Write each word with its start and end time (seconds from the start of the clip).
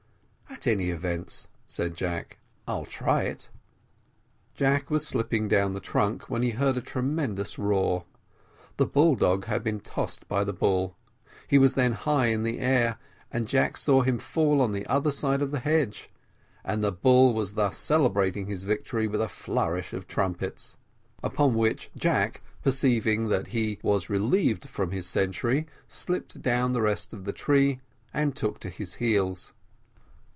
"At 0.53 0.67
all 0.67 0.81
events," 0.81 1.47
said 1.65 1.95
Jack, 1.95 2.37
"I'll 2.67 2.85
try 2.85 3.23
it." 3.23 3.49
Jack 4.53 4.91
was 4.91 5.07
slipping 5.07 5.47
down 5.47 5.73
the 5.73 5.79
trunk, 5.79 6.29
when 6.29 6.43
he 6.43 6.51
heard 6.51 6.77
a 6.77 6.81
tremendous 6.81 7.57
roar; 7.57 8.03
the 8.77 8.85
bull 8.85 9.15
dog 9.15 9.45
had 9.45 9.63
been 9.63 9.79
tossed 9.79 10.27
by 10.27 10.43
the 10.43 10.53
bull; 10.53 10.95
he 11.47 11.57
was 11.57 11.73
then 11.73 11.93
high 11.93 12.27
in 12.27 12.43
the 12.43 12.59
air, 12.59 12.97
and 13.31 13.47
Jack 13.47 13.75
saw 13.77 14.01
him 14.03 14.19
fall 14.19 14.61
on 14.61 14.71
the 14.71 14.85
other 14.87 15.09
side 15.09 15.41
of 15.41 15.49
the 15.51 15.59
hedge; 15.61 16.11
and 16.63 16.83
the 16.83 16.91
bull 16.91 17.33
was 17.33 17.53
thus 17.53 17.77
celebrating 17.77 18.45
his 18.47 18.63
victory 18.63 19.07
with 19.07 19.21
a 19.21 19.29
flourish 19.29 19.93
of 19.93 20.05
trumpets. 20.05 20.77
Upon 21.23 21.55
which 21.55 21.89
Jack, 21.95 22.41
perceiving 22.61 23.29
that 23.29 23.47
he 23.47 23.79
was 23.81 24.09
relieved 24.11 24.67
from 24.69 24.91
his 24.91 25.07
sentry, 25.07 25.65
slipped 25.87 26.39
down 26.41 26.73
the 26.73 26.81
rest 26.83 27.13
of 27.13 27.23
the 27.25 27.33
tree 27.33 27.79
and 28.13 28.35
took 28.35 28.59
to 28.59 28.69
his 28.69 28.95
heels. 28.95 29.53